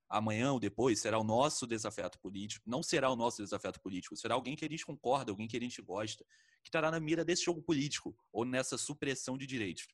[0.08, 4.34] amanhã ou depois será o nosso desafeto político, não será o nosso desafeto político, será
[4.34, 6.24] alguém que a gente concorda, alguém que a gente gosta,
[6.62, 9.86] que estará na mira desse jogo político ou nessa supressão de direitos.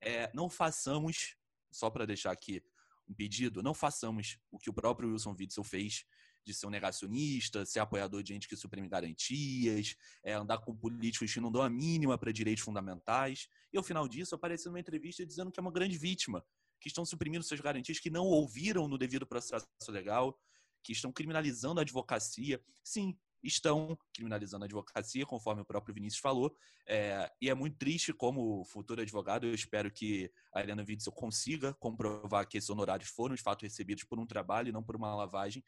[0.00, 1.36] É, não façamos,
[1.70, 2.62] só para deixar aqui
[3.08, 6.04] um pedido, não façamos o que o próprio Wilson Witzel fez
[6.44, 11.32] de ser um negacionista, ser apoiador de gente que suprime garantias, é, andar com políticos
[11.32, 15.26] que não dão a mínima para direitos fundamentais, e ao final disso aparecer numa entrevista
[15.26, 16.44] dizendo que é uma grande vítima
[16.80, 20.38] que estão suprimindo suas garantias, que não ouviram no devido processo legal,
[20.82, 22.60] que estão criminalizando a advocacia.
[22.84, 26.54] Sim, estão criminalizando a advocacia, conforme o próprio Vinícius falou.
[26.86, 31.74] É, e é muito triste como futuro advogado, eu espero que a Helena Witzel consiga
[31.74, 35.14] comprovar que esses honorários foram de fato recebidos por um trabalho e não por uma
[35.14, 35.64] lavagem,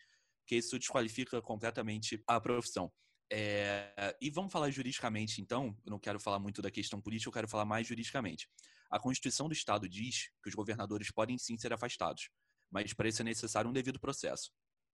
[0.47, 2.91] que isso desqualifica completamente a profissão.
[3.31, 5.77] É, e vamos falar juridicamente, então.
[5.85, 8.49] Eu não quero falar muito da questão política, eu quero falar mais juridicamente.
[8.91, 12.31] A Constituição do Estado diz que os governadores podem sim ser afastados,
[12.71, 14.51] mas para isso é necessário um devido processo.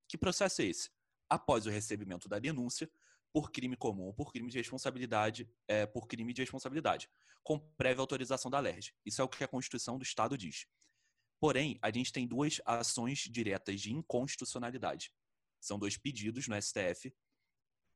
[0.07, 0.89] Que processo é esse?
[1.29, 2.89] Após o recebimento da denúncia
[3.35, 7.09] por crime comum por crime de responsabilidade, é, por crime de responsabilidade,
[7.43, 8.93] com prévia autorização da LERJ.
[9.05, 10.65] Isso é o que a Constituição do Estado diz.
[11.37, 15.11] Porém, a gente tem duas ações diretas de inconstitucionalidade.
[15.59, 17.13] São dois pedidos no STF,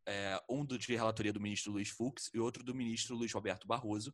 [0.06, 4.14] é, um de relatoria do ministro Luiz Fux e outro do ministro Luiz Roberto Barroso,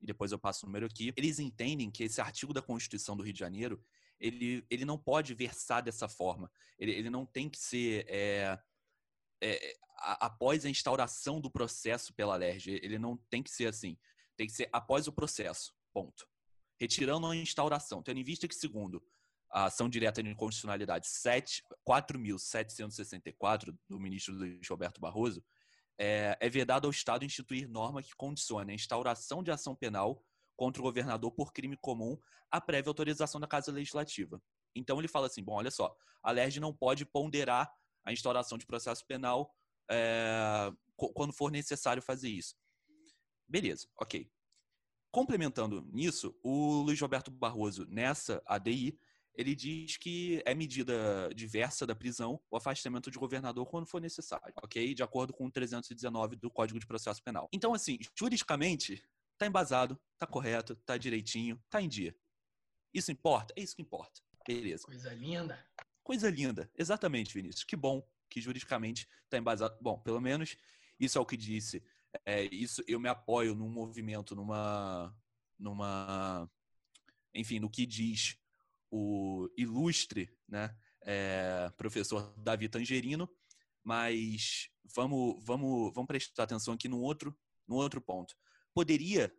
[0.00, 3.22] e depois eu passo o número aqui, eles entendem que esse artigo da Constituição do
[3.22, 3.82] Rio de Janeiro,
[4.20, 6.50] ele, ele não pode versar dessa forma.
[6.78, 8.58] Ele, ele não tem que ser é,
[9.42, 12.80] é, a, após a instauração do processo pela LERJ.
[12.82, 13.96] Ele não tem que ser assim.
[14.36, 15.74] Tem que ser após o processo.
[15.92, 16.26] Ponto.
[16.78, 18.02] Retirando a instauração.
[18.02, 19.02] Tendo em vista que, segundo
[19.50, 25.44] a ação direta de inconstitucionalidade 4.764 do ministro Luiz Roberto Barroso,
[25.98, 30.22] é, é vedado ao Estado instituir norma que condicione a instauração de ação penal
[30.56, 32.18] contra o governador por crime comum
[32.50, 34.40] a prévia autorização da Casa Legislativa.
[34.74, 37.72] Então ele fala assim: bom, olha só, a LERJ não pode ponderar
[38.04, 39.52] a instauração de processo penal
[39.90, 42.54] é, quando for necessário fazer isso.
[43.48, 44.30] Beleza, ok.
[45.10, 48.98] Complementando nisso, o Luiz Roberto Barroso, nessa ADI,
[49.34, 54.54] ele diz que é medida diversa da prisão o afastamento de governador quando for necessário,
[54.62, 54.94] ok?
[54.94, 57.48] De acordo com o 319 do Código de Processo Penal.
[57.52, 59.02] Então, assim, juridicamente,
[59.36, 62.14] tá embasado, tá correto, tá direitinho, tá em dia.
[62.92, 63.52] Isso importa?
[63.56, 64.20] É isso que importa.
[64.46, 64.84] Beleza.
[64.84, 65.66] Coisa linda.
[66.02, 66.70] Coisa linda.
[66.76, 67.64] Exatamente, Vinícius.
[67.64, 69.76] Que bom que juridicamente tá embasado.
[69.80, 70.56] Bom, pelo menos
[71.00, 71.82] isso é o que disse.
[72.24, 75.12] É, isso eu me apoio num movimento, numa
[75.58, 76.50] numa,
[77.32, 78.36] enfim, no que diz
[78.96, 83.28] o ilustre, né, é, professor Davi Tangerino,
[83.82, 88.36] mas vamos, vamos, vamos prestar atenção aqui no outro, no outro ponto.
[88.72, 89.34] Poderia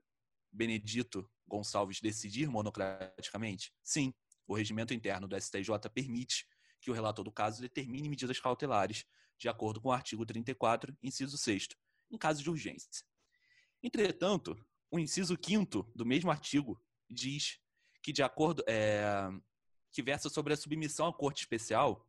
[0.51, 3.73] Benedito Gonçalves decidir monocraticamente?
[3.81, 4.13] Sim,
[4.45, 6.45] o regimento interno do STJ permite
[6.81, 9.05] que o relator do caso determine medidas cautelares,
[9.37, 11.69] de acordo com o artigo 34, inciso 6,
[12.11, 13.05] em caso de urgência.
[13.81, 14.53] Entretanto,
[14.91, 16.77] o inciso 5 do mesmo artigo
[17.09, 17.57] diz
[18.05, 18.63] que, de acordo.
[18.67, 19.27] É,
[19.91, 22.05] que versa sobre a submissão à corte especial,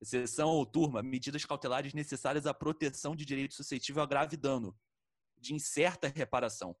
[0.00, 4.74] exceção ou turma, medidas cautelares necessárias à proteção de direito suscetível a grave dano,
[5.36, 6.74] de incerta reparação.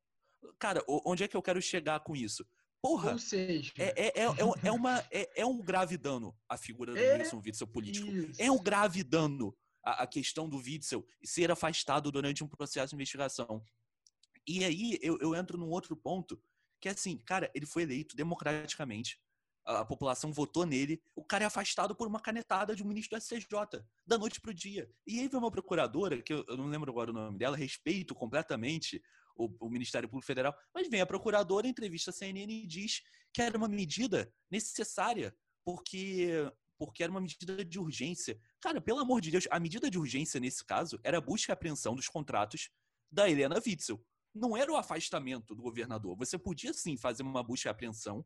[0.58, 2.46] Cara, onde é que eu quero chegar com isso?
[2.80, 4.24] Porra, Ou seja, é, é, é,
[4.64, 8.08] é, uma, é, é um grave dano a figura do É Wilson Witzel político.
[8.10, 8.40] isso.
[8.40, 12.96] É um grave dano a, a questão do Witzel ser afastado durante um processo de
[12.96, 13.62] investigação.
[14.46, 16.40] E aí eu, eu entro num outro ponto,
[16.80, 19.18] que assim, cara, ele foi eleito democraticamente.
[19.64, 21.02] A, população votou nele.
[21.14, 24.54] O cara é afastado por uma canetada de um ministro do SCJ, da noite pro
[24.54, 24.90] dia.
[25.06, 28.14] E aí vem uma procuradora, que eu, eu não lembro agora o nome dela, respeito
[28.14, 29.02] completamente
[29.36, 33.42] o, o Ministério Público Federal, mas vem a procuradora, entrevista a CNN e diz que
[33.42, 38.40] era uma medida necessária, porque porque era uma medida de urgência.
[38.60, 41.52] Cara, pelo amor de Deus, a medida de urgência nesse caso era a busca e
[41.52, 42.70] apreensão dos contratos
[43.10, 44.00] da Helena Witzel.
[44.34, 46.16] Não era o afastamento do governador.
[46.16, 48.24] Você podia sim fazer uma busca e apreensão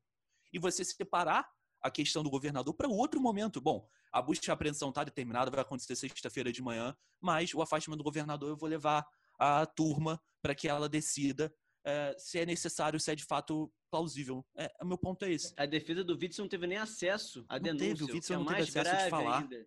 [0.52, 1.48] e você separar
[1.80, 3.60] a questão do governador para outro momento.
[3.60, 7.98] Bom, a busca e apreensão está determinada, vai acontecer sexta-feira de manhã, mas o afastamento
[7.98, 9.06] do governador eu vou levar
[9.38, 11.52] a turma para que ela decida
[11.84, 14.44] eh, se é necessário, se é de fato plausível.
[14.56, 15.52] É, o meu ponto é esse.
[15.56, 17.88] A defesa do Witzel não teve nem acesso à Não denúncia.
[17.88, 19.38] teve, o Witzel é não teve acesso de falar.
[19.42, 19.56] ainda.
[19.56, 19.66] O Witzel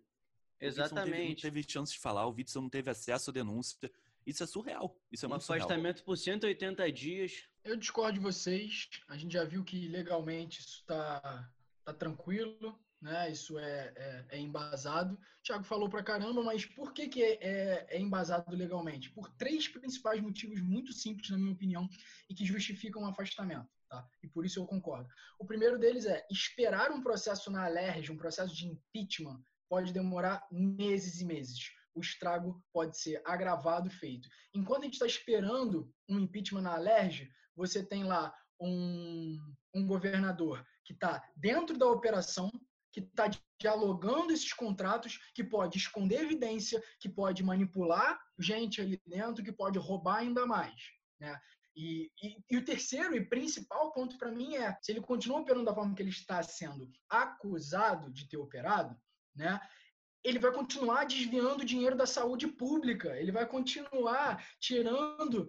[0.58, 1.28] teve- Exatamente.
[1.44, 3.90] Não teve, chance de falar, o Witzel não teve acesso à denúncia.
[4.26, 4.98] Isso é surreal.
[5.10, 5.66] Isso é Um muito surreal.
[5.66, 7.48] afastamento por 180 dias.
[7.64, 8.88] Eu discordo de vocês.
[9.08, 11.48] A gente já viu que legalmente isso está
[11.84, 13.30] tá tranquilo, né?
[13.30, 15.14] Isso é, é, é embasado.
[15.14, 19.10] O Thiago falou pra caramba, mas por que, que é, é, é embasado legalmente?
[19.10, 21.88] Por três principais motivos muito simples, na minha opinião,
[22.28, 23.68] e que justificam o afastamento.
[23.88, 24.04] Tá?
[24.22, 25.08] E por isso eu concordo.
[25.38, 30.46] O primeiro deles é esperar um processo na Alerj, um processo de impeachment, pode demorar
[30.50, 31.70] meses e meses.
[31.96, 34.28] O estrago pode ser agravado, feito.
[34.54, 39.38] Enquanto a gente está esperando um impeachment na Alerj, você tem lá um,
[39.74, 42.50] um governador que está dentro da operação,
[42.92, 43.30] que está
[43.60, 49.78] dialogando esses contratos, que pode esconder evidência, que pode manipular gente ali dentro, que pode
[49.78, 50.74] roubar ainda mais.
[51.18, 51.40] Né?
[51.74, 55.66] E, e, e o terceiro e principal ponto para mim é, se ele continua operando
[55.66, 58.98] da forma que ele está sendo acusado de ter operado,
[59.34, 59.60] né,
[60.24, 65.48] ele vai continuar desviando dinheiro da saúde pública, ele vai continuar tirando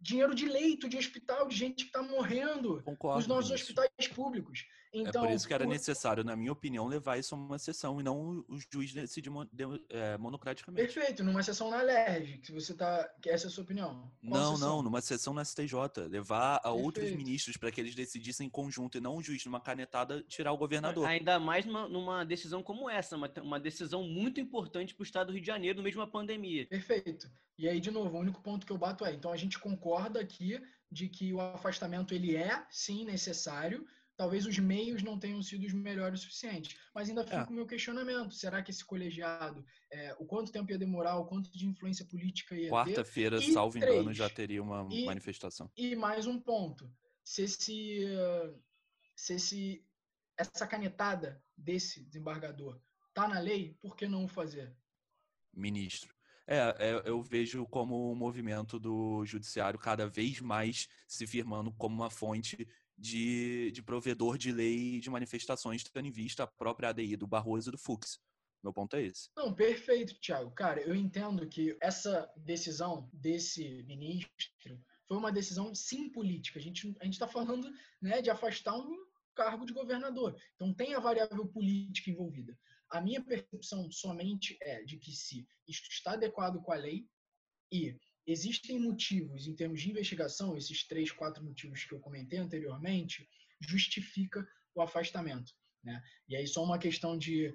[0.00, 3.18] dinheiro de leito, de hospital, de gente que está morrendo Concordo.
[3.18, 4.64] nos nossos hospitais públicos.
[4.92, 7.58] Então, é por isso que era por- necessário, na minha opinião, levar isso a uma
[7.58, 10.82] sessão e não o juiz decidir mon- de- é, monocraticamente.
[10.92, 13.08] Perfeito, numa sessão na LERJ, que você tá.
[13.20, 14.12] Que essa é a sua opinião.
[14.28, 14.68] Qual Não, sessão?
[14.76, 16.06] não, numa sessão na STJ.
[16.08, 17.16] Levar a outros Perfeito.
[17.26, 20.58] ministros para que eles decidissem em conjunto e não o juiz, numa canetada, tirar o
[20.58, 21.06] governador.
[21.06, 25.26] Ainda mais numa, numa decisão como essa, uma, uma decisão muito importante para o estado
[25.28, 26.66] do Rio de Janeiro, no meio de uma pandemia.
[26.66, 27.30] Perfeito.
[27.58, 30.20] E aí, de novo, o único ponto que eu bato é, então a gente concorda
[30.20, 33.86] aqui de que o afastamento ele é sim necessário.
[34.22, 36.76] Talvez os meios não tenham sido os melhores o suficientes.
[36.94, 37.44] Mas ainda fica É.
[37.44, 38.32] o meu questionamento.
[38.34, 42.54] Será que esse colegiado, é, o quanto tempo ia demorar, o quanto de influência política
[42.54, 42.70] ia ter?
[42.70, 44.16] Quarta-feira, salvo engano, três.
[44.16, 45.68] já teria uma E- manifestação.
[45.76, 46.88] E mais um ponto.
[47.24, 48.06] Se esse,
[49.16, 49.84] se esse
[50.38, 52.80] essa canetada desse desembargador
[53.12, 54.72] tá na lei, por que não o fazer?
[55.52, 56.14] ministro.
[56.46, 61.94] É, é, eu vejo como um movimento do judiciário cada vez mais se firmando como
[61.94, 62.66] uma fonte
[63.02, 67.68] de, de provedor de lei de manifestações, tendo em vista a própria ADI do Barroso
[67.68, 68.20] e do Fux.
[68.62, 69.28] Meu ponto é esse.
[69.36, 70.52] Não, perfeito, Thiago.
[70.52, 76.60] Cara, eu entendo que essa decisão desse ministro foi uma decisão sim política.
[76.60, 77.68] A gente a está falando
[78.00, 80.40] né, de afastar um cargo de governador.
[80.54, 82.56] Então tem a variável política envolvida.
[82.88, 87.04] A minha percepção somente é de que se isto está adequado com a lei
[87.72, 93.28] e existem motivos em termos de investigação, esses três, quatro motivos que eu comentei anteriormente,
[93.60, 95.52] justifica o afastamento.
[95.82, 96.02] Né?
[96.28, 97.54] E aí só uma questão de,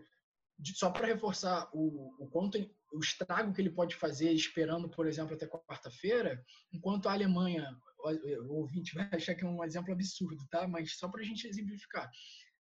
[0.60, 2.58] de- só para reforçar o, o quanto
[2.94, 8.54] o estrago que ele pode fazer esperando, por exemplo, até quarta-feira, enquanto a Alemanha, o,
[8.54, 10.68] o ouvinte vai achar que é um exemplo absurdo, tá?
[10.68, 12.10] Mas só para a gente exemplificar,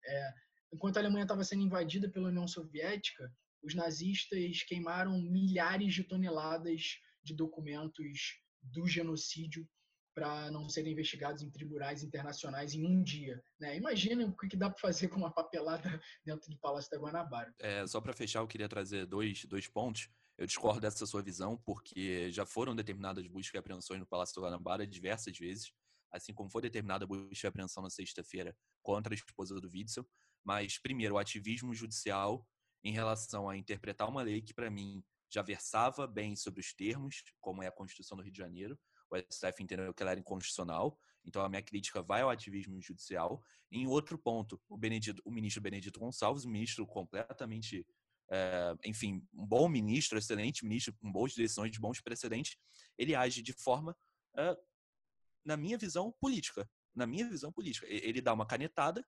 [0.05, 0.33] é,
[0.73, 3.33] enquanto a Alemanha estava sendo invadida pela União Soviética,
[3.63, 9.69] os nazistas queimaram milhares de toneladas de documentos do genocídio
[10.15, 13.43] para não serem investigados em tribunais internacionais em um dia.
[13.61, 13.77] Né?
[13.77, 15.83] Imagina o que dá para fazer com uma papelada
[16.25, 17.55] dentro do Palácio da Guanabara.
[17.59, 20.09] É, só para fechar, eu queria trazer dois, dois pontos.
[20.39, 24.49] Eu discordo dessa sua visão, porque já foram determinadas buscas e apreensões no Palácio da
[24.49, 25.73] Guanabara diversas vezes,
[26.11, 30.07] assim como foi determinada a busca e apreensão na sexta-feira contra a esposa do Witzel.
[30.43, 32.47] Mas, primeiro, o ativismo judicial
[32.83, 37.23] em relação a interpretar uma lei que, para mim, já versava bem sobre os termos,
[37.41, 38.79] como é a Constituição do Rio de Janeiro,
[39.11, 43.43] o STF entendeu que ela era inconstitucional, então a minha crítica vai ao ativismo judicial.
[43.71, 47.87] Em outro ponto, o, Benedito, o ministro Benedito Gonçalves, um ministro completamente,
[48.31, 52.57] é, enfim, um bom ministro, excelente ministro, com boas decisões, de bons precedentes,
[52.99, 53.97] ele age de forma,
[54.37, 54.57] é,
[55.45, 56.69] na minha visão, política.
[56.95, 57.87] Na minha visão política.
[57.89, 59.07] Ele dá uma canetada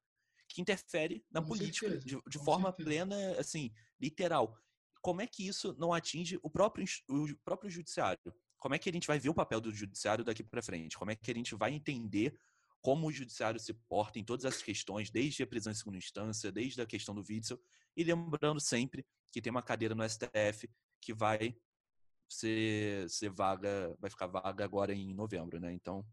[0.49, 2.89] que interfere na com política certeza, de, de forma certeza.
[2.89, 4.57] plena, assim, literal.
[5.09, 8.21] Como é que isso não atinge o próprio, o próprio judiciário?
[8.59, 10.99] como é que a gente vai ver o papel do judiciário daqui para frente?
[10.99, 12.39] Como é que a gente vai entender
[12.83, 16.53] como o judiciário se porta em todas essas questões, desde a prisão em segunda instância,
[16.53, 17.59] desde a questão do Witzel,
[17.97, 19.03] e lembrando sempre
[19.33, 20.69] que tem uma cadeira no STF
[21.01, 21.57] que vai
[22.29, 25.73] ser, ser vaga, vai ficar vaga agora em novembro, né?
[25.73, 26.05] Então,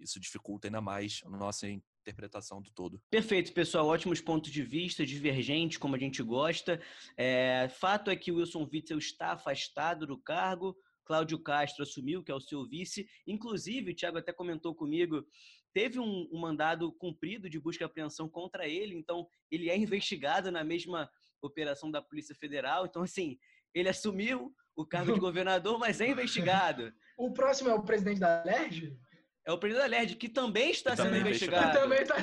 [0.00, 3.00] isso dificulta ainda mais a nossa interpretação do todo.
[3.10, 3.86] Perfeito, pessoal.
[3.86, 6.80] Ótimos pontos de vista, divergentes, como a gente gosta.
[7.16, 10.76] É, fato é que o Wilson Witzel está afastado do cargo.
[11.04, 13.08] Cláudio Castro assumiu, que é o seu vice.
[13.26, 15.24] Inclusive, o Thiago até comentou comigo,
[15.72, 20.50] teve um, um mandado cumprido de busca e apreensão contra ele, então ele é investigado
[20.50, 21.08] na mesma
[21.40, 22.86] operação da Polícia Federal.
[22.86, 23.38] Então, assim,
[23.74, 26.92] ele assumiu o cargo de governador, mas é investigado.
[27.16, 28.98] O próximo é o presidente da LERJ?
[29.46, 31.78] É o presidente da LERJ, que também está que sendo também investigado.
[31.78, 32.16] Também tá...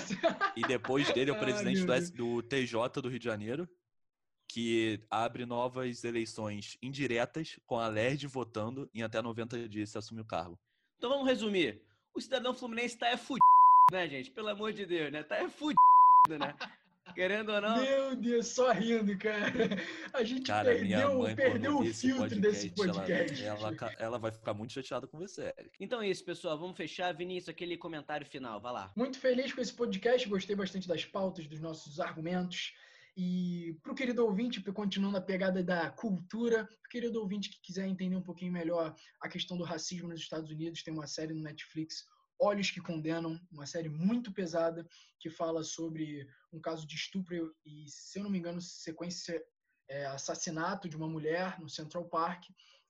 [0.58, 3.70] E depois dele é o presidente Ai, do, do TJ do Rio de Janeiro,
[4.50, 10.20] que abre novas eleições indiretas com a LERD votando em até 90 dias se assumir
[10.20, 10.60] o cargo.
[10.98, 11.82] Então vamos resumir.
[12.14, 13.40] O cidadão fluminense tá é fudido,
[13.92, 14.30] né, gente?
[14.30, 15.24] Pelo amor de Deus, né?
[15.24, 15.78] Tá é fudido,
[16.38, 16.54] né?
[17.14, 17.82] Querendo ou não.
[17.82, 19.52] Meu Deus, só rindo, cara.
[20.14, 23.44] A gente cara, perdeu, mãe, perdeu o filtro podcast, desse podcast.
[23.44, 25.72] Ela, ela, ela, vai ficar muito chateada com você, Eric.
[25.80, 26.58] Então é isso, pessoal.
[26.58, 27.14] Vamos fechar.
[27.14, 28.60] Vinícius, aquele comentário final.
[28.60, 28.92] Vai lá.
[28.96, 30.28] Muito feliz com esse podcast.
[30.28, 32.74] Gostei bastante das pautas, dos nossos argumentos.
[33.16, 37.88] E para o querido ouvinte, continuando a pegada da cultura, o querido ouvinte que quiser
[37.88, 41.44] entender um pouquinho melhor a questão do racismo nos Estados Unidos, tem uma série no
[41.44, 42.08] Netflix,
[42.40, 44.88] Olhos que Condenam, uma série muito pesada
[45.20, 49.44] que fala sobre um caso de estupro e, se eu não me engano, sequência
[49.88, 52.46] é, assassinato de uma mulher no Central Park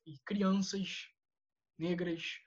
[0.05, 1.09] e crianças
[1.77, 2.39] negras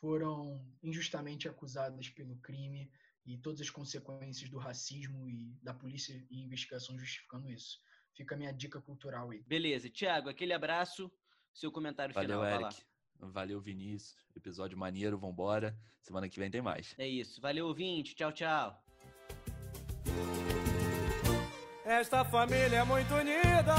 [0.00, 2.90] foram injustamente acusadas pelo crime
[3.26, 7.80] e todas as consequências do racismo e da polícia e investigação justificando isso.
[8.14, 9.42] Fica a minha dica cultural aí.
[9.42, 9.88] Beleza.
[9.88, 11.10] Tiago, aquele abraço.
[11.52, 12.60] Seu comentário Valeu, final.
[12.60, 12.84] Eric.
[13.20, 14.16] Valeu, Vinícius.
[14.36, 15.76] Episódio maneiro, vambora.
[16.00, 16.94] Semana que vem tem mais.
[16.98, 17.40] É isso.
[17.40, 18.14] Valeu, ouvinte.
[18.14, 18.82] Tchau, tchau.
[21.84, 23.74] Esta família é muito unida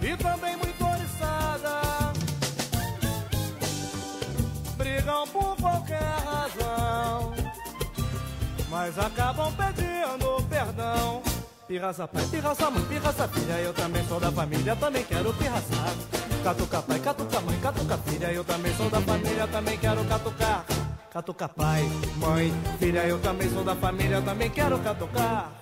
[0.00, 1.80] e também muito oriçada.
[4.76, 7.32] Brigam por qualquer razão,
[8.68, 11.33] mas acabam pedindo perdão.
[11.66, 15.94] Pirraça pai, pirraça mãe, pirraça filha, eu também sou da família, também quero pirraçar.
[16.44, 20.66] Catuca pai, catuca mãe, catuca filha, eu também sou da família, também quero catucar.
[21.10, 21.82] Catuca pai,
[22.16, 25.53] mãe, filha, eu também sou da família, também quero catucar.